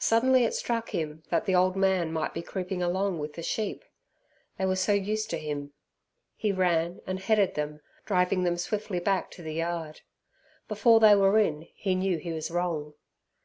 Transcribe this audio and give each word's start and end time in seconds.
Suddenly 0.00 0.42
it 0.42 0.54
struck 0.54 0.90
him 0.90 1.22
that 1.30 1.44
the 1.44 1.54
old 1.54 1.76
man 1.76 2.12
might 2.12 2.34
be 2.34 2.42
creeping 2.42 2.82
along 2.82 3.20
with 3.20 3.34
the 3.34 3.44
sheep 3.44 3.84
they 4.58 4.66
were 4.66 4.74
so 4.74 4.92
used 4.92 5.30
to 5.30 5.38
him. 5.38 5.72
He 6.34 6.50
ran 6.50 7.00
and 7.06 7.20
headed 7.20 7.54
them, 7.54 7.80
driving 8.04 8.42
them 8.42 8.56
swiftly 8.56 8.98
back 8.98 9.30
to 9.30 9.42
the 9.44 9.54
yard. 9.54 10.00
Before 10.66 10.98
they 10.98 11.14
were 11.14 11.38
in 11.38 11.68
he 11.76 11.94
knew 11.94 12.18
he 12.18 12.32
was 12.32 12.50
wrong. 12.50 12.94